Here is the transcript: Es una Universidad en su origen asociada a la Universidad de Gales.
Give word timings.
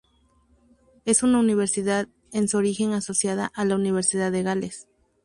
Es 1.05 1.21
una 1.21 1.37
Universidad 1.37 2.07
en 2.33 2.47
su 2.47 2.57
origen 2.57 2.93
asociada 2.93 3.51
a 3.53 3.65
la 3.65 3.75
Universidad 3.75 4.31
de 4.31 4.41
Gales. 4.41 4.87